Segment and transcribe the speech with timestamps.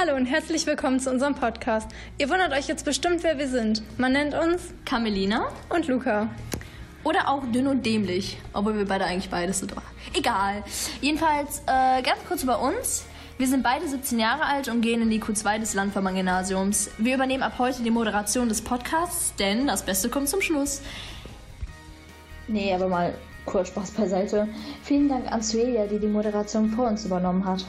[0.00, 1.90] Hallo und herzlich willkommen zu unserem Podcast.
[2.16, 3.82] Ihr wundert euch jetzt bestimmt, wer wir sind.
[3.98, 6.30] Man nennt uns Camelina und Luca.
[7.04, 9.74] Oder auch dünn und dämlich, obwohl wir beide eigentlich beides sind.
[10.14, 10.64] Egal.
[11.02, 13.04] Jedenfalls äh, ganz kurz über uns.
[13.36, 16.92] Wir sind beide 17 Jahre alt und gehen in die Q2 des Landvermann-Gymnasiums.
[16.96, 20.80] Wir übernehmen ab heute die Moderation des Podcasts, denn das Beste kommt zum Schluss.
[22.48, 23.14] Nee, aber mal
[23.44, 24.48] kurz Spaß beiseite.
[24.82, 27.66] Vielen Dank an Suelia, die die Moderation vor uns übernommen hat.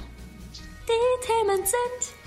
[0.88, 2.21] Die Themen sind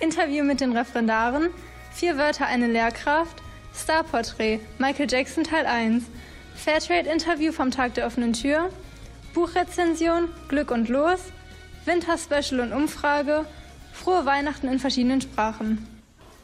[0.00, 1.48] Interview mit den Referendaren,
[1.92, 3.42] vier Wörter eine Lehrkraft,
[3.74, 6.04] Starporträt, Michael Jackson Teil 1,
[6.54, 8.70] Fairtrade-Interview vom Tag der offenen Tür,
[9.34, 11.20] Buchrezension, Glück und Los,
[11.84, 13.46] Winterspecial und Umfrage,
[13.92, 15.95] frohe Weihnachten in verschiedenen Sprachen.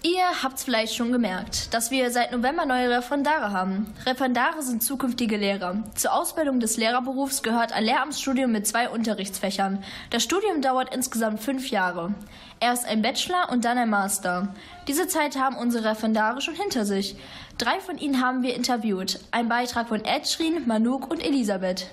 [0.05, 3.95] Ihr habt's vielleicht schon gemerkt, dass wir seit November neue Referendare haben.
[4.05, 5.85] Referendare sind zukünftige Lehrer.
[5.95, 9.85] Zur Ausbildung des Lehrerberufs gehört ein Lehramtsstudium mit zwei Unterrichtsfächern.
[10.11, 12.15] Das Studium dauert insgesamt fünf Jahre.
[12.59, 14.53] Erst ein Bachelor und dann ein Master.
[14.89, 17.15] Diese Zeit haben unsere Referendare schon hinter sich.
[17.57, 19.21] Drei von ihnen haben wir interviewt.
[19.31, 21.87] Ein Beitrag von Edschrin, Manuk und Elisabeth.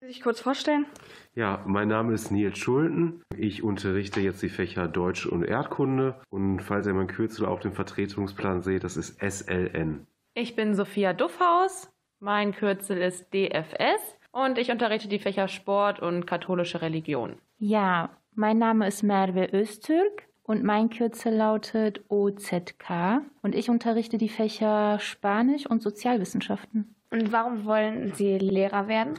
[0.00, 0.86] Sich kurz vorstellen?
[1.34, 3.22] Ja, mein Name ist Nils Schulten.
[3.36, 6.20] Ich unterrichte jetzt die Fächer Deutsch und Erdkunde.
[6.28, 10.06] Und falls ihr mein Kürzel auf dem Vertretungsplan seht, das ist SLN.
[10.34, 11.90] Ich bin Sophia Duffhaus.
[12.18, 14.16] Mein Kürzel ist DFS.
[14.32, 17.36] Und ich unterrichte die Fächer Sport und katholische Religion.
[17.58, 23.22] Ja, mein Name ist Merve Öztürk und mein Kürzel lautet OZK.
[23.42, 26.94] Und ich unterrichte die Fächer Spanisch und Sozialwissenschaften.
[27.12, 29.14] Und warum wollen Sie Lehrer werden?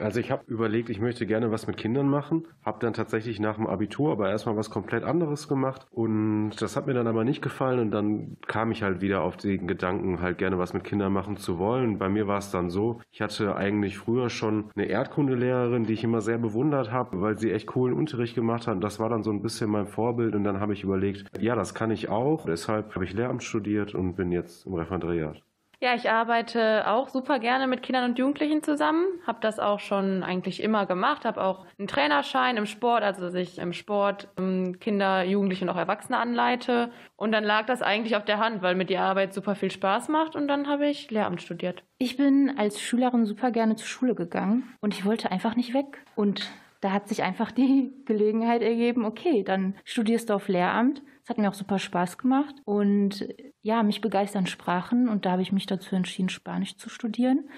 [0.00, 3.54] Also ich habe überlegt, ich möchte gerne was mit Kindern machen, habe dann tatsächlich nach
[3.54, 7.40] dem Abitur aber erstmal was komplett anderes gemacht und das hat mir dann aber nicht
[7.40, 11.12] gefallen und dann kam ich halt wieder auf den Gedanken, halt gerne was mit Kindern
[11.12, 11.98] machen zu wollen.
[11.98, 16.02] Bei mir war es dann so, ich hatte eigentlich früher schon eine Erdkundelehrerin, die ich
[16.02, 19.22] immer sehr bewundert habe, weil sie echt coolen Unterricht gemacht hat und das war dann
[19.22, 22.44] so ein bisschen mein Vorbild und dann habe ich überlegt, ja, das kann ich auch.
[22.44, 25.42] Deshalb habe ich Lehramt studiert und bin jetzt im Referendariat.
[25.78, 29.04] Ja, ich arbeite auch super gerne mit Kindern und Jugendlichen zusammen.
[29.26, 31.26] Habe das auch schon eigentlich immer gemacht.
[31.26, 35.68] Habe auch einen Trainerschein im Sport, also dass ich im Sport ähm, Kinder, Jugendliche und
[35.68, 36.90] auch Erwachsene anleite.
[37.16, 40.08] Und dann lag das eigentlich auf der Hand, weil mir die Arbeit super viel Spaß
[40.08, 40.34] macht.
[40.34, 41.82] Und dann habe ich Lehramt studiert.
[41.98, 46.04] Ich bin als Schülerin super gerne zur Schule gegangen und ich wollte einfach nicht weg.
[46.14, 46.50] Und
[46.80, 51.02] da hat sich einfach die Gelegenheit ergeben, okay, dann studierst du auf Lehramt.
[51.22, 53.26] Es hat mir auch super Spaß gemacht und
[53.62, 57.48] ja, mich begeistern Sprachen und da habe ich mich dazu entschieden, Spanisch zu studieren.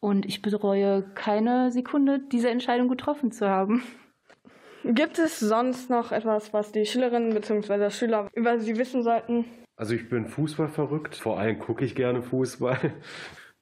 [0.00, 3.82] Und ich bereue keine Sekunde, diese Entscheidung getroffen zu haben.
[4.84, 7.90] Gibt es sonst noch etwas, was die Schülerinnen bzw.
[7.90, 9.44] Schüler über sie wissen sollten?
[9.76, 12.94] Also ich bin Fußball verrückt, vor allem gucke ich gerne Fußball.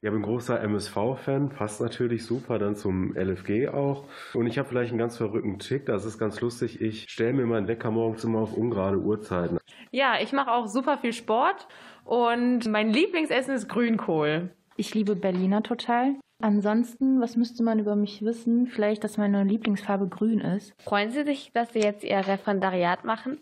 [0.03, 4.05] Ich bin großer MSV-Fan, passt natürlich super dann zum LFG auch.
[4.33, 6.81] Und ich habe vielleicht einen ganz verrückten Tick, das ist ganz lustig.
[6.81, 9.59] Ich stelle mir meinen Wecker morgens immer auf ungerade Uhrzeiten.
[9.91, 11.67] Ja, ich mache auch super viel Sport
[12.03, 14.49] und mein Lieblingsessen ist Grünkohl.
[14.75, 16.15] Ich liebe Berliner total.
[16.41, 18.65] Ansonsten, was müsste man über mich wissen?
[18.65, 20.73] Vielleicht, dass meine Lieblingsfarbe grün ist.
[20.81, 23.39] Freuen Sie sich, dass Sie jetzt Ihr Referendariat machen?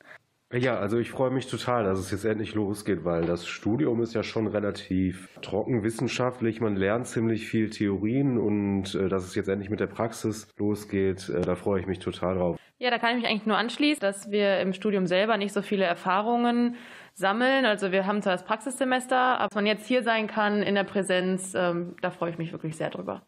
[0.52, 4.16] Ja, also ich freue mich total, dass es jetzt endlich losgeht, weil das Studium ist
[4.16, 6.60] ja schon relativ trocken wissenschaftlich.
[6.60, 11.30] Man lernt ziemlich viel Theorien und äh, dass es jetzt endlich mit der Praxis losgeht,
[11.30, 12.58] äh, da freue ich mich total drauf.
[12.80, 15.62] Ja, da kann ich mich eigentlich nur anschließen, dass wir im Studium selber nicht so
[15.62, 16.78] viele Erfahrungen
[17.14, 17.66] sammeln.
[17.66, 20.84] Also wir haben zwar das Praxissemester, aber dass man jetzt hier sein kann in der
[20.84, 23.22] Präsenz, ähm, da freue ich mich wirklich sehr drüber.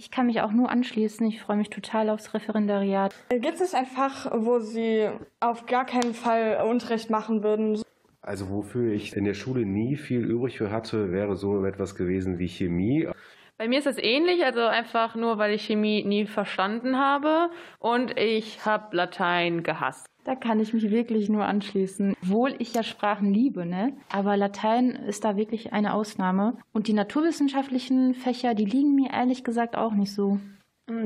[0.00, 1.26] Ich kann mich auch nur anschließen.
[1.26, 3.14] Ich freue mich total aufs Referendariat.
[3.28, 7.82] Gibt es ein Fach, wo Sie auf gar keinen Fall Unterricht machen würden?
[8.22, 12.38] Also wofür ich in der Schule nie viel übrig für hatte, wäre so etwas gewesen
[12.38, 13.10] wie Chemie.
[13.58, 18.16] Bei mir ist es ähnlich, also einfach nur, weil ich Chemie nie verstanden habe und
[18.16, 20.06] ich habe Latein gehasst.
[20.30, 22.14] Da kann ich mich wirklich nur anschließen.
[22.22, 23.94] Obwohl ich ja Sprachen liebe, ne?
[24.12, 26.56] Aber Latein ist da wirklich eine Ausnahme.
[26.72, 30.38] Und die naturwissenschaftlichen Fächer, die liegen mir ehrlich gesagt auch nicht so.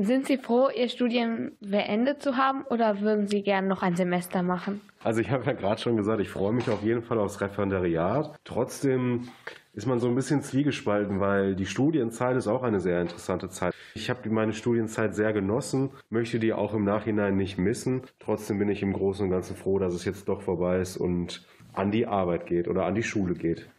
[0.01, 4.43] Sind Sie froh, Ihr Studium beendet zu haben oder würden Sie gerne noch ein Semester
[4.43, 4.81] machen?
[5.03, 8.35] Also ich habe ja gerade schon gesagt, ich freue mich auf jeden Fall aufs Referendariat.
[8.43, 9.29] Trotzdem
[9.75, 13.73] ist man so ein bisschen zwiegespalten, weil die Studienzeit ist auch eine sehr interessante Zeit.
[13.93, 18.03] Ich habe meine Studienzeit sehr genossen, möchte die auch im Nachhinein nicht missen.
[18.19, 21.45] Trotzdem bin ich im Großen und Ganzen froh, dass es jetzt doch vorbei ist und
[21.73, 23.69] an die Arbeit geht oder an die Schule geht.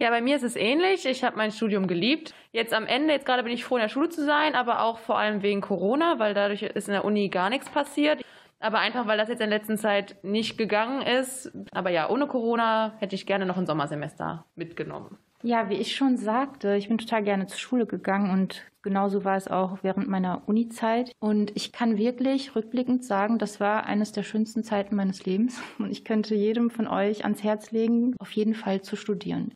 [0.00, 1.06] Ja, bei mir ist es ähnlich.
[1.06, 2.34] Ich habe mein Studium geliebt.
[2.50, 4.98] Jetzt am Ende, jetzt gerade bin ich froh, in der Schule zu sein, aber auch
[4.98, 8.24] vor allem wegen Corona, weil dadurch ist in der Uni gar nichts passiert.
[8.58, 11.52] Aber einfach, weil das jetzt in der letzten Zeit nicht gegangen ist.
[11.70, 15.16] Aber ja, ohne Corona hätte ich gerne noch ein Sommersemester mitgenommen.
[15.46, 19.36] Ja, wie ich schon sagte, ich bin total gerne zur Schule gegangen und genauso war
[19.36, 21.12] es auch während meiner Uni-Zeit.
[21.20, 25.60] Und ich kann wirklich rückblickend sagen, das war eines der schönsten Zeiten meines Lebens.
[25.78, 29.52] Und ich könnte jedem von euch ans Herz legen, auf jeden Fall zu studieren.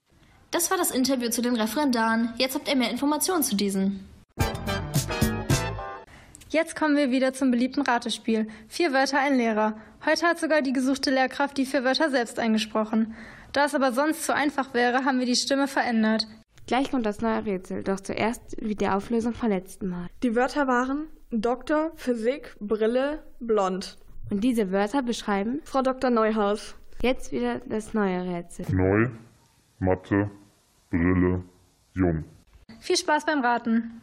[0.50, 2.34] Das war das Interview zu den Referendaren.
[2.36, 4.06] Jetzt habt ihr mehr Informationen zu diesen.
[6.50, 8.46] Jetzt kommen wir wieder zum beliebten Ratespiel.
[8.68, 9.78] Vier Wörter, ein Lehrer.
[10.04, 13.14] Heute hat sogar die gesuchte Lehrkraft die vier Wörter selbst eingesprochen.
[13.52, 16.26] Da es aber sonst zu einfach wäre, haben wir die Stimme verändert.
[16.66, 20.08] Gleich kommt das neue Rätsel, doch zuerst wie der Auflösung vom letzten Mal.
[20.22, 23.96] Die Wörter waren Doktor, Physik, Brille, Blond.
[24.30, 26.10] Und diese Wörter beschreiben Frau Dr.
[26.10, 26.74] Neuhaus.
[27.00, 28.66] Jetzt wieder das neue Rätsel.
[28.70, 29.08] Neu,
[29.78, 30.30] Mathe,
[30.90, 31.42] Brille,
[31.94, 32.24] Jung.
[32.80, 34.02] Viel Spaß beim Raten.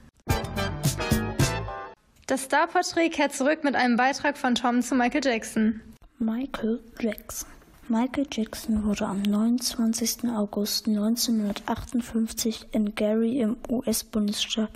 [2.26, 5.82] Das Starporträt kehrt zurück mit einem Beitrag von Tom zu Michael Jackson.
[6.18, 7.48] Michael Jackson.
[7.88, 10.28] Michael Jackson wurde am 29.
[10.36, 14.72] August 1958 in Gary im US-Bundesstaat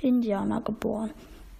[0.00, 1.10] Indiana geboren.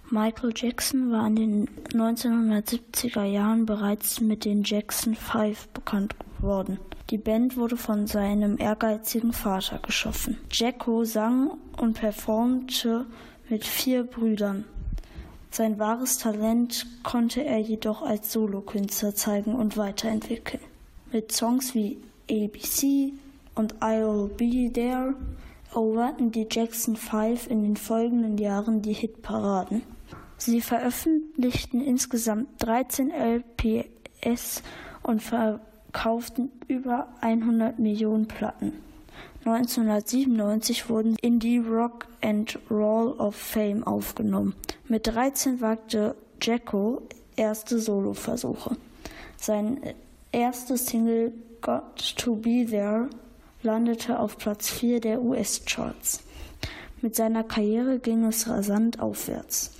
[0.09, 6.79] Michael Jackson war in den 1970er Jahren bereits mit den Jackson Five bekannt geworden.
[7.11, 10.39] Die Band wurde von seinem ehrgeizigen Vater geschaffen.
[10.51, 13.05] Jacko sang und performte
[13.47, 14.65] mit vier Brüdern.
[15.51, 20.61] Sein wahres Talent konnte er jedoch als Solokünstler zeigen und weiterentwickeln.
[21.15, 21.97] Mit Songs wie
[22.29, 23.13] ABC
[23.55, 25.15] und I'll Be There
[25.71, 29.83] eroberten die Jackson Five in den folgenden Jahren die Hitparaden.
[30.35, 34.61] Sie veröffentlichten insgesamt 13 LPS
[35.03, 38.73] und verkauften über 100 Millionen Platten.
[39.45, 44.53] 1997 wurden in die Rock and Roll of Fame aufgenommen.
[44.89, 47.03] Mit 13 wagte Jacko
[47.37, 48.75] erste Soloversuche.
[49.37, 49.79] Sein
[50.35, 53.09] erste Single Got to Be There
[53.63, 56.23] landete auf Platz 4 der US-Charts.
[57.01, 59.71] Mit seiner Karriere ging es rasant aufwärts.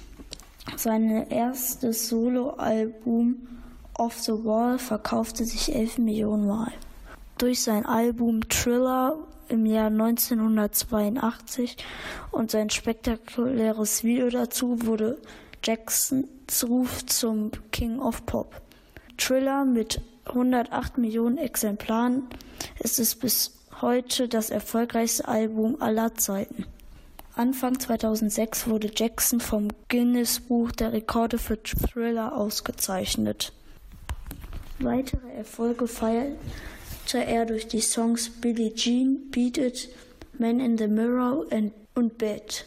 [0.78, 3.48] Sein erstes Soloalbum
[3.98, 6.72] Off the Wall verkaufte sich 11 Millionen Mal.
[7.38, 9.18] Durch sein Album Thriller
[9.50, 11.78] im Jahr 1982
[12.32, 15.18] und sein spektakuläres Video dazu wurde
[15.64, 18.62] Jacksons Ruf zum King of Pop.
[19.18, 22.28] Thriller mit 108 Millionen Exemplaren
[22.80, 23.52] ist es bis
[23.82, 26.66] heute das erfolgreichste Album aller Zeiten.
[27.36, 33.52] Anfang 2006 wurde Jackson vom Guinness Buch der Rekorde für Thriller ausgezeichnet.
[34.80, 36.38] Weitere Erfolge feierte
[37.14, 39.90] er durch die Songs Billie Jean, Beat It,
[40.38, 41.46] Man in the Mirror
[41.96, 42.66] und Bad.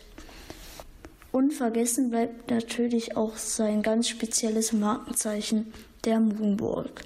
[1.33, 5.73] Unvergessen bleibt natürlich auch sein ganz spezielles Markenzeichen,
[6.05, 7.03] der Moonwalk.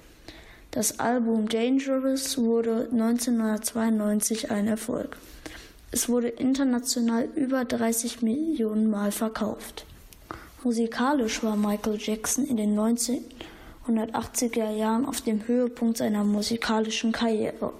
[0.73, 5.17] Das Album Dangerous wurde 1992 ein Erfolg.
[5.91, 9.85] Es wurde international über 30 Millionen Mal verkauft.
[10.63, 17.71] Musikalisch war Michael Jackson in den 1980er Jahren auf dem Höhepunkt seiner musikalischen Karriere.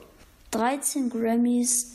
[0.52, 1.94] 13 Grammys,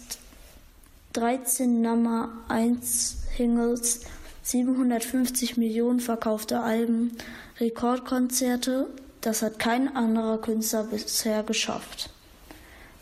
[1.12, 4.00] 13 Nummer 1 Singles,
[4.42, 7.12] 750 Millionen verkaufte Alben,
[7.60, 8.88] Rekordkonzerte,
[9.20, 12.10] das hat kein anderer Künstler bisher geschafft.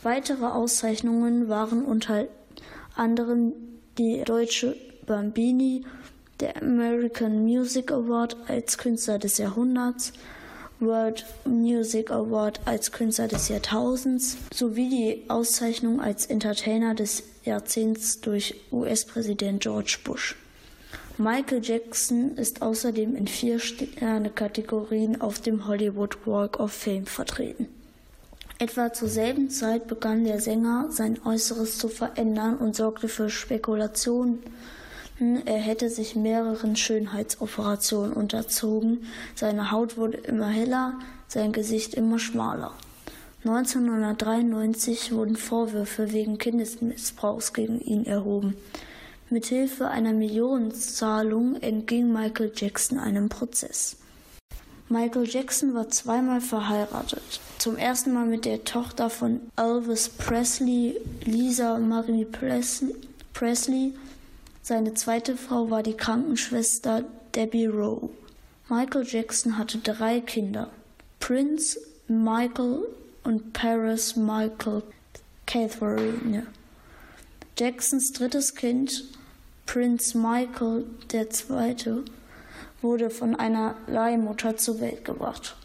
[0.03, 2.27] Weitere Auszeichnungen waren unter
[2.95, 3.53] anderem
[3.99, 5.85] die Deutsche Bambini,
[6.41, 10.13] der American Music Award als Künstler des Jahrhunderts,
[10.81, 18.55] World Music Award als Künstler des Jahrtausends sowie die Auszeichnung als Entertainer des Jahrzehnts durch
[18.71, 20.37] US-Präsident George Bush.
[21.19, 27.69] Michael Jackson ist außerdem in vier Sterne-Kategorien auf dem Hollywood Walk of Fame vertreten.
[28.59, 34.41] Etwa zur selben Zeit begann der Sänger sein Äußeres zu verändern und sorgte für Spekulationen,
[35.47, 42.73] er hätte sich mehreren Schönheitsoperationen unterzogen, seine Haut wurde immer heller, sein Gesicht immer schmaler.
[43.45, 48.55] 1993 wurden Vorwürfe wegen Kindesmissbrauchs gegen ihn erhoben.
[49.29, 53.97] Mithilfe einer Millionenzahlung entging Michael Jackson einem Prozess.
[54.89, 57.41] Michael Jackson war zweimal verheiratet.
[57.59, 62.25] Zum ersten Mal mit der Tochter von Elvis Presley, Lisa Marie
[63.35, 63.95] Presley.
[64.63, 67.05] Seine zweite Frau war die Krankenschwester
[67.35, 68.11] Debbie Rowe.
[68.69, 70.71] Michael Jackson hatte drei Kinder.
[71.19, 72.87] Prince Michael
[73.25, 74.85] und Paris Michael
[75.47, 76.47] Catherine.
[77.59, 79.05] Jacksons drittes Kind,
[79.67, 82.05] Prince Michael II.,
[82.83, 85.57] wurde von einer Leihmutter zur Welt gebracht.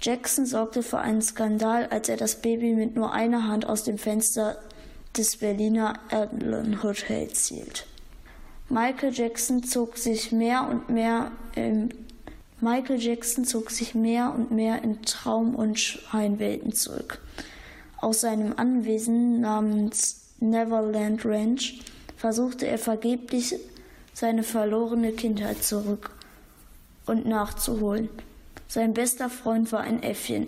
[0.00, 3.98] Jackson sorgte für einen Skandal, als er das Baby mit nur einer Hand aus dem
[3.98, 4.58] Fenster
[5.16, 7.86] des Berliner Allen Hotels hielt.
[8.68, 11.88] Michael Jackson zog sich mehr und mehr im
[12.62, 17.18] Michael Jackson zog sich mehr und mehr in Traum- und Scheinwelten zurück.
[17.96, 21.80] Aus seinem Anwesen namens Neverland Ranch
[22.20, 23.54] versuchte er vergeblich
[24.12, 26.10] seine verlorene Kindheit zurück
[27.06, 28.10] und nachzuholen.
[28.68, 30.46] Sein bester Freund war ein Äffchen.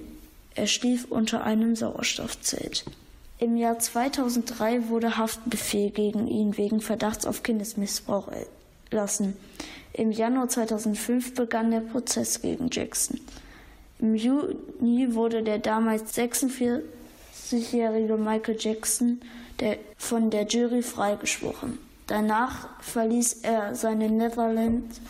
[0.54, 2.84] Er schlief unter einem Sauerstoffzelt.
[3.38, 8.28] Im Jahr 2003 wurde Haftbefehl gegen ihn wegen Verdachts auf Kindesmissbrauch
[8.90, 9.34] erlassen.
[9.94, 13.18] Im Januar 2005 begann der Prozess gegen Jackson.
[13.98, 19.22] Im Juni wurde der damals 46-jährige Michael Jackson
[19.60, 21.78] der, von der Jury freigesprochen.
[22.06, 25.00] Danach verließ er seine Netherlands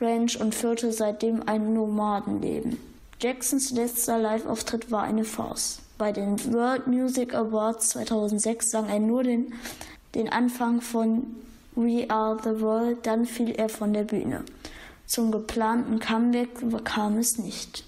[0.00, 2.78] Ranch und führte seitdem ein Nomadenleben.
[3.20, 5.80] Jacksons letzter Live-Auftritt war eine Farce.
[5.98, 9.52] Bei den World Music Awards 2006 sang er nur den,
[10.14, 11.26] den Anfang von
[11.74, 14.44] We Are the World, dann fiel er von der Bühne.
[15.06, 16.48] Zum geplanten Comeback
[16.84, 17.84] kam es nicht.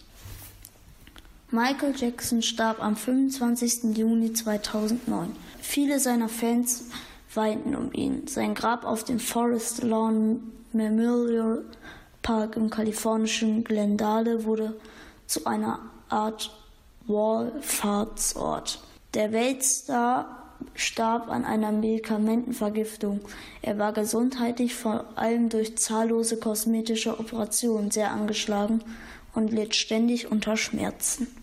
[1.54, 3.94] Michael Jackson starb am 25.
[3.94, 5.37] Juni 2009.
[5.61, 6.87] Viele seiner Fans
[7.35, 8.26] weinten um ihn.
[8.26, 11.62] Sein Grab auf dem Forest Lawn Memorial
[12.23, 14.80] Park im kalifornischen Glendale wurde
[15.26, 16.56] zu einer Art
[17.06, 18.80] Wallfahrtsort.
[19.12, 23.21] Der Weltstar starb an einer Medikamentenvergiftung.
[23.61, 28.82] Er war gesundheitlich vor allem durch zahllose kosmetische Operationen sehr angeschlagen
[29.35, 31.42] und litt ständig unter Schmerzen.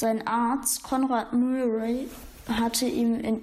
[0.00, 2.08] Sein Arzt Conrad Murray
[2.48, 3.42] hatte ihm in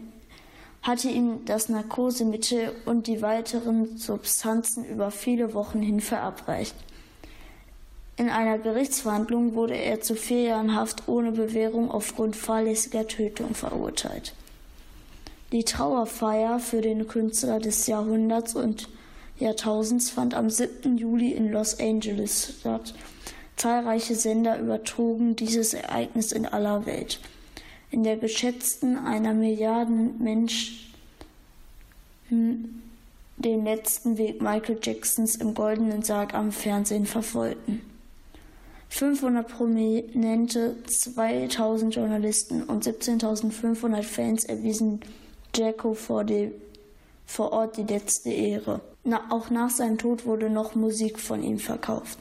[0.81, 6.73] hatte ihm das Narkosemittel und die weiteren Substanzen über viele Wochen hin verabreicht.
[8.15, 14.33] In einer Gerichtsverhandlung wurde er zu vier Jahren Haft ohne Bewährung aufgrund fahrlässiger Tötung verurteilt.
[15.51, 18.89] Die Trauerfeier für den Künstler des Jahrhunderts und
[19.37, 20.97] Jahrtausends fand am 7.
[20.97, 22.95] Juli in Los Angeles statt.
[23.57, 27.19] Zahlreiche Sender übertrugen dieses Ereignis in aller Welt
[27.89, 30.77] in der geschätzten einer Milliarden Menschen
[32.29, 37.81] den letzten Weg Michael Jacksons im Goldenen Sarg am Fernsehen verfolgten.
[38.89, 45.01] 500 Prominente, 2000 Journalisten und 17.500 Fans erwiesen
[45.55, 46.51] Jacko vor, dem,
[47.25, 48.81] vor Ort die letzte Ehre.
[49.03, 52.17] Na, auch nach seinem Tod wurde noch Musik von ihm verkauft.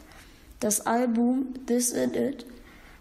[0.61, 2.47] Das Album This Is It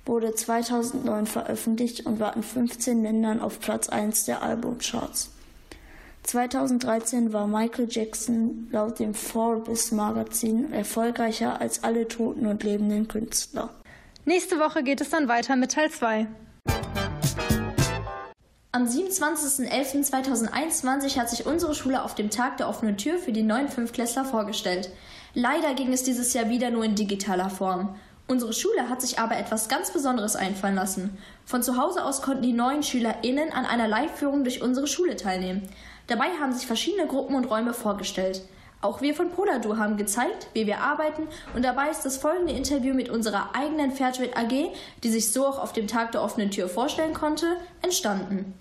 [0.06, 5.32] wurde 2009 veröffentlicht und war in 15 Ländern auf Platz 1 der Albumcharts.
[6.24, 13.70] 2013 war Michael Jackson laut dem Forbes Magazin erfolgreicher als alle toten und lebenden Künstler.
[14.26, 16.28] Nächste Woche geht es dann weiter mit Teil 2.
[18.76, 23.70] Am 27.11.2021 hat sich unsere Schule auf dem Tag der offenen Tür für die neuen
[23.70, 24.90] Fünftklässler vorgestellt.
[25.34, 27.96] Leider ging es dieses Jahr wieder nur in digitaler Form.
[28.28, 31.18] Unsere Schule hat sich aber etwas ganz Besonderes einfallen lassen.
[31.46, 35.62] Von zu Hause aus konnten die neuen SchülerInnen an einer Live-Führung durch unsere Schule teilnehmen.
[36.08, 38.42] Dabei haben sich verschiedene Gruppen und Räume vorgestellt.
[38.82, 42.94] Auch wir von Poladu haben gezeigt, wie wir arbeiten und dabei ist das folgende Interview
[42.94, 46.68] mit unserer eigenen Fairtrade AG, die sich so auch auf dem Tag der offenen Tür
[46.68, 48.54] vorstellen konnte, entstanden.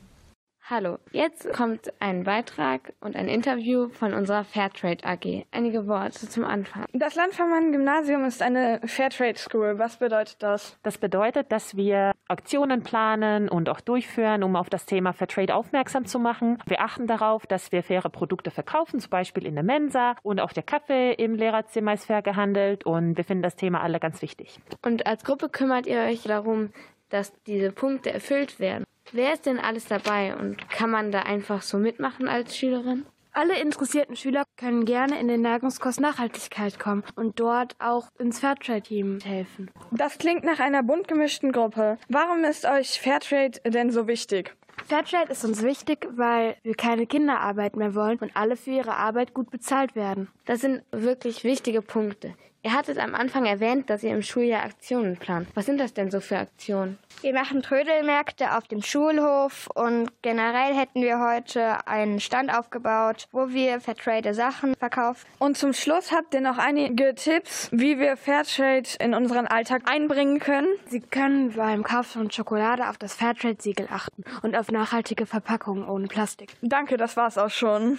[0.67, 5.45] Hallo, jetzt kommt ein Beitrag und ein Interview von unserer Fairtrade AG.
[5.51, 6.87] Einige Worte zum Anfang.
[6.95, 9.79] Das Landvermann-Gymnasium ist eine Fairtrade School.
[9.79, 10.79] Was bedeutet das?
[10.83, 16.07] Das bedeutet, dass wir Aktionen planen und auch durchführen, um auf das Thema Fairtrade aufmerksam
[16.07, 16.57] zu machen.
[16.65, 20.55] Wir achten darauf, dass wir faire Produkte verkaufen, zum Beispiel in der Mensa und auch
[20.55, 24.59] der Kaffee im Lehrerzimmer ist fair gehandelt und wir finden das Thema alle ganz wichtig.
[24.83, 26.71] Und als Gruppe kümmert ihr euch darum,
[27.11, 28.84] dass diese Punkte erfüllt werden.
[29.17, 33.07] Wer ist denn alles dabei und kann man da einfach so mitmachen als Schülerin?
[33.33, 39.21] Alle interessierten Schüler können gerne in den Nahrungskurs Nachhaltigkeit kommen und dort auch ins Fairtrade-Team
[39.21, 39.71] helfen.
[39.93, 41.97] Das klingt nach einer bunt gemischten Gruppe.
[42.09, 44.57] Warum ist euch Fairtrade denn so wichtig?
[44.89, 49.33] Fairtrade ist uns wichtig, weil wir keine Kinderarbeit mehr wollen und alle für ihre Arbeit
[49.33, 50.27] gut bezahlt werden.
[50.45, 52.35] Das sind wirklich wichtige Punkte.
[52.65, 55.49] Ihr hattet am Anfang erwähnt, dass ihr im Schuljahr Aktionen plant.
[55.53, 56.99] Was sind das denn so für Aktionen?
[57.21, 63.51] Wir machen Trödelmärkte auf dem Schulhof und generell hätten wir heute einen Stand aufgebaut, wo
[63.51, 65.27] wir Fairtrade Sachen verkaufen.
[65.39, 70.39] Und zum Schluss habt ihr noch einige Tipps, wie wir Fairtrade in unseren Alltag einbringen
[70.39, 70.69] können.
[70.87, 76.07] Sie können beim Kauf von Schokolade auf das Fairtrade-Siegel achten und auf nachhaltige Verpackungen ohne
[76.07, 76.55] Plastik.
[76.63, 77.99] Danke, das war's auch schon.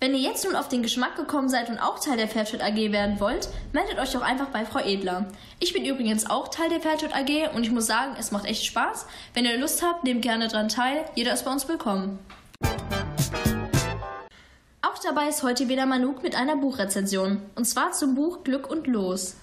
[0.00, 2.92] Wenn ihr jetzt nun auf den Geschmack gekommen seid und auch Teil der Fairtrade AG
[2.92, 5.26] werden wollt, meldet euch doch einfach bei Frau Edler.
[5.60, 8.64] Ich bin übrigens auch Teil der Fairtrade AG und ich muss sagen, es macht echt
[8.64, 9.06] Spaß.
[9.32, 11.04] Wenn ihr Lust habt, nehmt gerne dran teil.
[11.14, 12.18] Jeder ist bei uns willkommen.
[14.82, 17.40] Auch dabei ist heute wieder Manuk mit einer Buchrezension.
[17.54, 19.36] Und zwar zum Buch Glück und Los.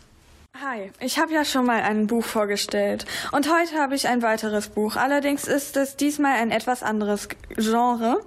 [0.59, 4.67] Hi, ich habe ja schon mal ein Buch vorgestellt und heute habe ich ein weiteres
[4.67, 4.97] Buch.
[4.97, 8.19] Allerdings ist es diesmal ein etwas anderes Genre.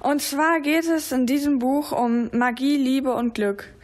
[0.00, 3.75] Und zwar geht es in diesem Buch um Magie, Liebe und Glück.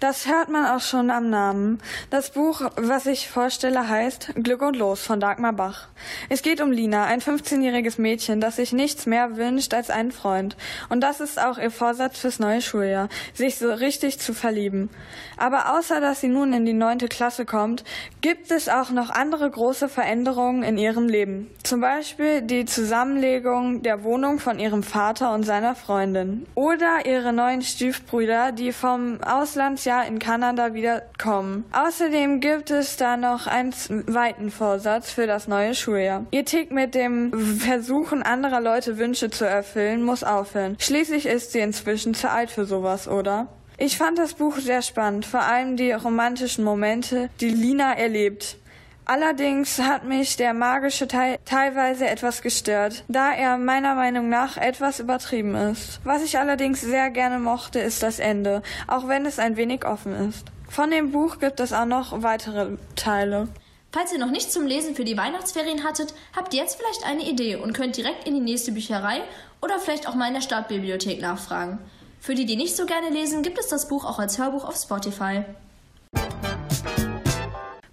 [0.00, 1.80] Das hört man auch schon am Namen.
[2.10, 5.88] Das Buch, was ich vorstelle, heißt Glück und Los von Dagmar Bach.
[6.28, 10.56] Es geht um Lina, ein 15-jähriges Mädchen, das sich nichts mehr wünscht als einen Freund.
[10.88, 14.90] Und das ist auch ihr Vorsatz fürs neue Schuljahr, sich so richtig zu verlieben.
[15.36, 17.84] Aber außer dass sie nun in die neunte Klasse kommt,
[18.20, 21.50] gibt es auch noch andere große Veränderungen in ihrem Leben.
[21.62, 26.46] Zum Beispiel die Zusammenlegung der Wohnung von ihrem Vater und seiner Freundin.
[26.54, 31.64] Oder ihre neuen Stiefbrüder, die vom Aus Auslandsjahr in Kanada wiederkommen.
[31.72, 36.24] Außerdem gibt es da noch einen zweiten Vorsatz für das neue Schuljahr.
[36.30, 40.76] Ihr Tick mit dem Versuchen anderer Leute Wünsche zu erfüllen muss aufhören.
[40.78, 43.48] Schließlich ist sie inzwischen zu alt für sowas, oder?
[43.82, 48.58] Ich fand das Buch sehr spannend, vor allem die romantischen Momente, die Lina erlebt.
[49.06, 55.00] Allerdings hat mich der magische Teil teilweise etwas gestört, da er meiner Meinung nach etwas
[55.00, 55.98] übertrieben ist.
[56.04, 60.28] Was ich allerdings sehr gerne mochte, ist das Ende, auch wenn es ein wenig offen
[60.28, 60.44] ist.
[60.68, 63.48] Von dem Buch gibt es auch noch weitere Teile.
[63.92, 67.26] Falls ihr noch nicht zum Lesen für die Weihnachtsferien hattet, habt ihr jetzt vielleicht eine
[67.26, 69.22] Idee und könnt direkt in die nächste Bücherei
[69.62, 71.78] oder vielleicht auch mal in der Stadtbibliothek nachfragen.
[72.20, 74.76] Für die, die nicht so gerne lesen, gibt es das Buch auch als Hörbuch auf
[74.76, 75.42] Spotify.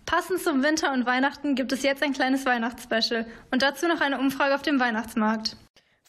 [0.06, 4.20] Passend zum Winter und Weihnachten gibt es jetzt ein kleines Weihnachtsspecial und dazu noch eine
[4.20, 5.56] Umfrage auf dem Weihnachtsmarkt.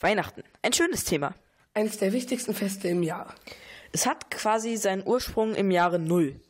[0.00, 1.34] Weihnachten, ein schönes Thema.
[1.74, 3.34] Eines der wichtigsten Feste im Jahr.
[3.92, 6.40] Es hat quasi seinen Ursprung im Jahre Null.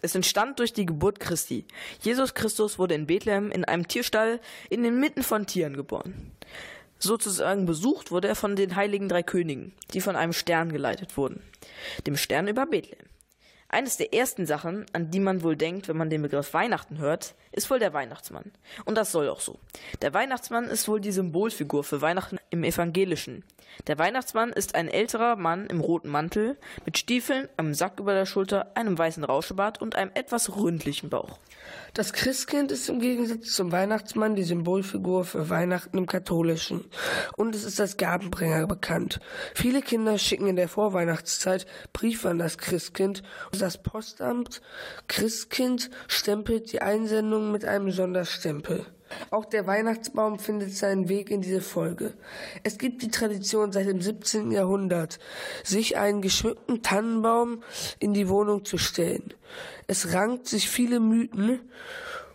[0.00, 1.64] Es entstand durch die Geburt Christi.
[2.00, 6.32] Jesus Christus wurde in Bethlehem in einem Tierstall in den Mitten von Tieren geboren.
[7.02, 11.42] Sozusagen besucht wurde er von den heiligen drei Königen, die von einem Stern geleitet wurden,
[12.06, 13.11] dem Stern über Bethlehem.
[13.74, 17.34] Eines der ersten Sachen, an die man wohl denkt, wenn man den Begriff Weihnachten hört,
[17.52, 18.52] ist wohl der Weihnachtsmann.
[18.84, 19.58] Und das soll auch so.
[20.02, 23.44] Der Weihnachtsmann ist wohl die Symbolfigur für Weihnachten im Evangelischen.
[23.86, 28.26] Der Weihnachtsmann ist ein älterer Mann im roten Mantel, mit Stiefeln, einem Sack über der
[28.26, 31.38] Schulter, einem weißen Rauschebart und einem etwas ründlichen Bauch.
[31.94, 36.84] Das Christkind ist im Gegensatz zum Weihnachtsmann die Symbolfigur für Weihnachten im Katholischen.
[37.36, 39.20] Und es ist als Gabenbringer bekannt.
[39.54, 44.60] Viele Kinder schicken in der Vorweihnachtszeit Briefe an das Christkind und das Postamt
[45.06, 48.84] Christkind stempelt die Einsendung mit einem Sonderstempel.
[49.30, 52.14] Auch der Weihnachtsbaum findet seinen Weg in diese Folge.
[52.64, 54.50] Es gibt die Tradition seit dem 17.
[54.50, 55.18] Jahrhundert,
[55.62, 57.62] sich einen geschmückten Tannenbaum
[57.98, 59.34] in die Wohnung zu stellen.
[59.86, 61.60] Es rankt sich viele Mythen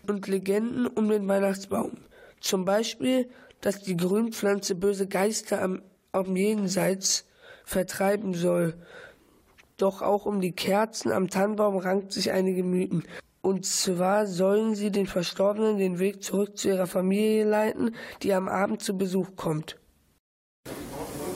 [0.08, 1.98] und Legenden um den Weihnachtsbaum.
[2.40, 3.30] Zum Beispiel,
[3.62, 7.26] dass die Grünpflanze böse Geister am, am Jenseits
[7.66, 8.76] vertreiben soll.
[9.78, 13.04] Doch auch um die Kerzen am Tannenbaum rankt sich einige Mythen.
[13.42, 18.50] Und zwar sollen sie den Verstorbenen den Weg zurück zu ihrer Familie leiten, die am
[18.50, 19.78] Abend zu Besuch kommt.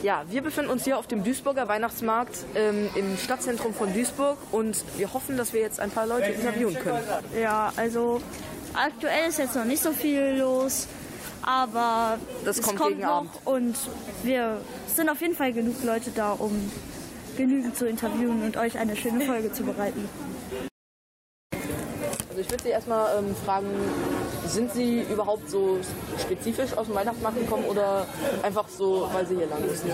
[0.02, 4.84] Ja, wir befinden uns hier auf dem Duisburger Weihnachtsmarkt ähm, im Stadtzentrum von Duisburg und
[4.98, 7.04] wir hoffen, dass wir jetzt ein paar Leute interviewen können.
[7.40, 8.20] Ja, also
[8.74, 10.88] aktuell ist jetzt noch nicht so viel los,
[11.44, 13.32] aber das es kommt, kommt noch Abend.
[13.46, 13.76] und
[14.24, 16.72] wir sind auf jeden Fall genug Leute da, um
[17.38, 20.08] genügend zu interviewen und euch eine schöne Folge zu bereiten.
[22.30, 23.68] Also ich würde Sie erstmal ähm, fragen,
[24.48, 25.80] sind Sie überhaupt so
[26.20, 28.08] spezifisch aus dem Weihnachtsmarkt gekommen oder
[28.42, 29.92] einfach so, weil Sie hier lang müssen?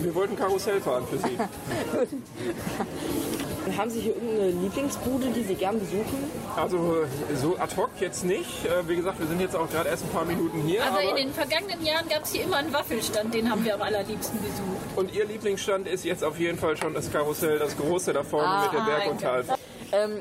[0.00, 1.36] Wir wollten Karussell fahren für Sie.
[3.76, 6.30] Haben Sie hier irgendeine Lieblingsbude, die Sie gern besuchen?
[6.56, 8.64] Also so ad hoc jetzt nicht.
[8.64, 10.82] Äh, Wie gesagt, wir sind jetzt auch gerade erst ein paar Minuten hier.
[10.82, 13.74] Also aber in den vergangenen Jahren gab es hier immer einen Waffelstand, den haben wir
[13.74, 14.96] am allerliebsten besucht.
[14.96, 18.48] und Ihr Lieblingsstand ist jetzt auf jeden Fall schon das Karussell, das große da vorne
[18.48, 19.20] Ah, mit der Berg- und.
[19.20, 19.58] Talfahrt.
[19.92, 20.20] Ähm,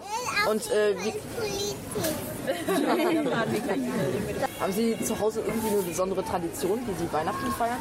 [0.51, 1.13] und äh, wie,
[4.61, 7.77] haben Sie zu Hause irgendwie eine besondere Tradition, wie Sie Weihnachten feiern?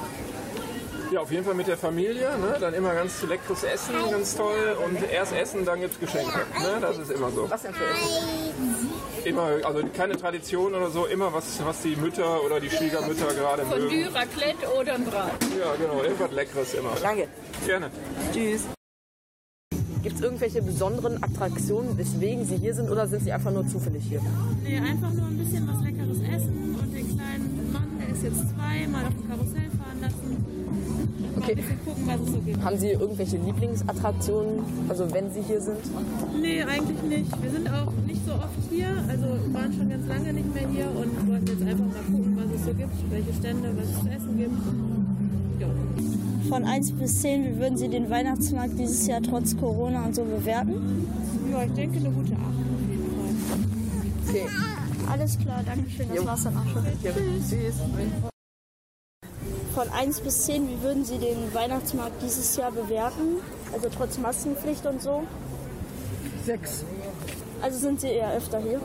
[1.14, 2.28] Ja, auf jeden Fall mit der Familie.
[2.38, 2.56] Ne?
[2.58, 4.76] Dann immer ganz leckeres Essen, ganz toll.
[4.84, 6.40] Und erst essen, dann gibt's Geschenke.
[6.60, 6.80] Ne?
[6.80, 7.48] Das ist immer so.
[7.48, 8.90] Was denn für Essen?
[9.24, 13.64] Immer, also keine Tradition oder so, immer was, was die Mütter oder die Schwiegermütter gerade
[13.64, 13.82] mögen.
[13.82, 15.52] Fondue, Raclette oder ein Braten.
[15.56, 16.90] Ja, genau, irgendwas Leckeres immer.
[17.00, 17.28] Danke.
[17.64, 17.90] Gerne.
[18.32, 18.62] Tschüss.
[20.02, 24.02] Gibt es irgendwelche besonderen Attraktionen, weswegen Sie hier sind oder sind Sie einfach nur zufällig
[24.08, 24.20] hier?
[24.64, 27.63] Nee, einfach nur ein bisschen was Leckeres essen und den kleinen
[28.14, 30.30] ist jetzt zwei, mal auf dem Karussell fahren lassen.
[31.34, 31.50] Mal Okay.
[31.50, 32.62] ein bisschen gucken, was es so gibt.
[32.64, 34.54] Haben Sie irgendwelche Lieblingsattraktionen,
[34.88, 35.78] also wenn Sie hier sind?
[36.40, 37.42] Nee, eigentlich nicht.
[37.42, 40.86] Wir sind auch nicht so oft hier, also waren schon ganz lange nicht mehr hier
[40.94, 44.08] und wollten jetzt einfach mal gucken, was es so gibt, welche Stände, was es zu
[44.08, 44.56] essen gibt.
[45.60, 45.66] Ja.
[46.48, 50.22] Von 1 bis 10, wie würden Sie den Weihnachtsmarkt dieses Jahr trotz Corona und so
[50.24, 51.06] bewerten?
[51.50, 54.44] Ja, ich denke eine gute 8 auf jeden Fall.
[54.46, 54.83] Okay.
[55.10, 56.08] Alles klar, danke schön.
[56.08, 56.26] Das Jo.
[56.26, 56.84] war's dann auch schon.
[57.02, 57.74] Tschüss.
[59.74, 63.40] Von 1 bis 10, wie würden Sie den Weihnachtsmarkt dieses Jahr bewerten?
[63.72, 65.24] Also trotz Maskenpflicht und so?
[66.44, 66.84] Sechs.
[67.60, 68.80] Also sind Sie eher öfter hier?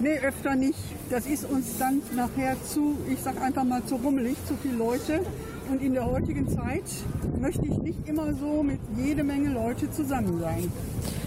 [0.00, 0.78] Nee, öfter nicht.
[1.10, 5.20] Das ist uns dann nachher zu, ich sag einfach mal zu rummelig, zu viele Leute.
[5.70, 6.84] Und in der heutigen Zeit
[7.40, 10.70] möchte ich nicht immer so mit jede Menge Leute zusammen sein.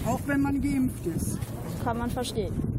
[0.06, 1.38] Auch wenn man geimpft ist.
[1.84, 2.71] Kann man verstehen.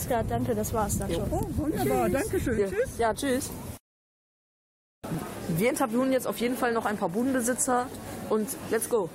[0.00, 1.30] Alles klar, danke, das war's dann schon.
[1.30, 2.22] Oh, wunderbar, Tschüss.
[2.22, 2.58] danke schön.
[2.58, 2.68] Ja.
[2.68, 2.98] Tschüss.
[2.98, 3.50] Ja, tschüss.
[5.48, 7.86] Wir interviewen jetzt auf jeden Fall noch ein paar Budenbesitzer
[8.30, 9.10] und let's go.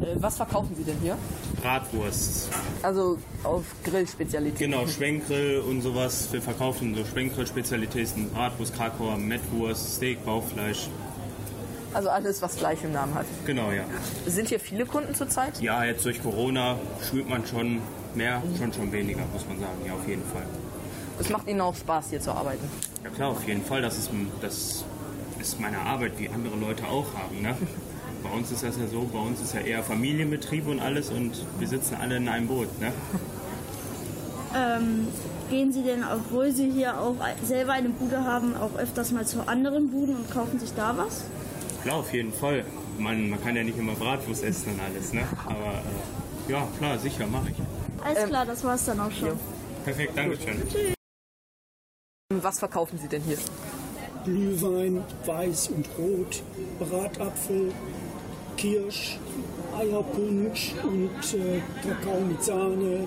[0.00, 1.18] Äh, Was verkaufen Sie denn hier?
[1.60, 2.48] Bratwurst.
[2.82, 4.70] Also auf Grillspezialitäten.
[4.70, 6.32] Genau, Schwenkgrill und sowas.
[6.32, 10.88] Wir verkaufen so Schwenkgrill-Spezialitäten, Bratwurst, Krakauer, Mettwurst, Steak, Bauchfleisch.
[11.94, 13.24] Also alles, was Fleisch im Namen hat.
[13.46, 13.84] Genau, ja.
[14.26, 15.60] Sind hier viele Kunden zurzeit?
[15.60, 16.76] Ja, jetzt durch Corona
[17.06, 17.80] spürt man schon
[18.14, 19.78] mehr, schon schon weniger, muss man sagen.
[19.86, 20.42] Ja, auf jeden Fall.
[21.20, 22.68] Es macht Ihnen auch Spaß, hier zu arbeiten.
[23.04, 23.80] Ja klar, auf jeden Fall.
[23.80, 24.84] Das ist, das
[25.40, 27.40] ist meine Arbeit, wie andere Leute auch haben.
[27.40, 27.56] Ne?
[28.24, 31.32] Bei uns ist das ja so, bei uns ist ja eher Familienbetrieb und alles und
[31.58, 32.80] wir sitzen alle in einem Boot.
[32.80, 32.92] Ne?
[34.56, 35.08] Ähm,
[35.50, 39.48] gehen Sie denn, obwohl Sie hier auch selber eine Bude haben, auch öfters mal zu
[39.48, 41.24] anderen Buden und kaufen sich da was?
[41.84, 42.64] Klar, auf jeden Fall.
[42.98, 45.22] Man, man kann ja nicht immer Bratwurst essen und alles, ne?
[45.44, 45.82] Aber
[46.48, 47.56] äh, ja, klar, sicher, mache ich.
[48.02, 49.38] Alles klar, das war's dann auch schon.
[49.84, 50.94] Perfekt, danke schön.
[52.42, 53.36] Was verkaufen Sie denn hier?
[54.24, 56.42] Glühwein, Weiß und Rot,
[56.78, 57.70] Bratapfel,
[58.56, 59.18] Kirsch,
[59.78, 63.06] Eierpunsch und äh, Kakao mit Sahne,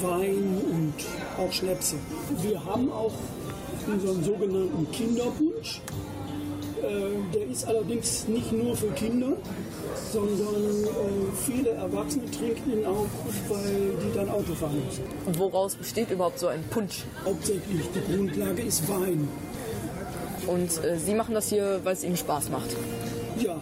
[0.00, 0.94] Wein und
[1.36, 1.96] auch Schnäpse.
[2.40, 3.12] Wir haben auch
[3.86, 5.82] unseren sogenannten Kinderpunsch.
[6.82, 9.32] Äh, der ist allerdings nicht nur für Kinder,
[10.12, 10.88] sondern äh,
[11.46, 13.06] viele Erwachsene trinken ihn auch,
[13.48, 15.04] weil die dann Auto fahren müssen.
[15.26, 17.04] Und woraus besteht überhaupt so ein Punsch?
[17.24, 19.28] Hauptsächlich die Grundlage ist Wein.
[20.46, 22.76] Und äh, Sie machen das hier, weil es Ihnen Spaß macht?
[23.38, 23.60] Ja.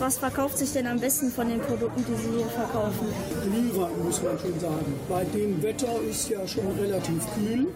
[0.00, 3.08] Was verkauft sich denn am besten von den Produkten, die Sie hier verkaufen?
[3.42, 4.94] Glühwein, muss man schon sagen.
[5.08, 7.66] Bei dem Wetter ist ja schon relativ kühl.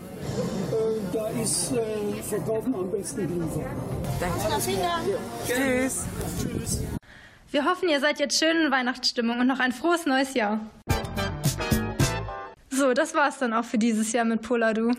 [1.13, 3.67] Da ist äh, Verkaufen am besten Glühwein.
[4.19, 4.61] Danke.
[4.61, 5.07] Vielen Dank.
[5.47, 6.07] Tschüss.
[6.41, 6.83] Tschüss.
[7.51, 10.61] Wir hoffen, ihr seid jetzt schön in Weihnachtsstimmung und noch ein frohes neues Jahr.
[12.71, 14.93] So, das war's dann auch für dieses Jahr mit Poladu.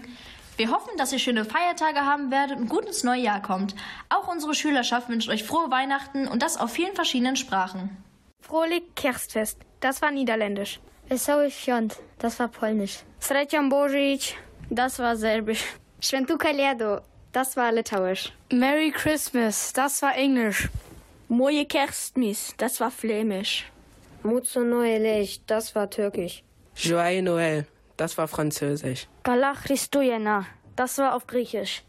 [0.56, 3.74] Wir hoffen, dass ihr schöne Feiertage haben werdet und gut ins neue Jahr kommt.
[4.10, 7.98] Auch unsere Schülerschaft wünscht euch frohe Weihnachten und das auf vielen verschiedenen Sprachen.
[8.42, 10.80] Frohlich Kerstfest, das war niederländisch.
[11.10, 13.00] Wesoły Świąt, das war polnisch.
[13.20, 14.36] Srećan Božić,
[14.70, 15.64] Das war serbisch.
[16.04, 16.98] Schwentu Kalėdų,
[17.32, 18.34] das war litauisch.
[18.52, 20.68] Merry Christmas, das war englisch.
[21.30, 23.64] Moje Kerstmis, das war flämisch.
[24.22, 26.44] Mutsu Noelech, das war türkisch.
[26.76, 27.64] Joyeux Noël,
[27.96, 29.08] das war französisch.
[29.24, 31.84] Kala Christujena, das war auf griechisch.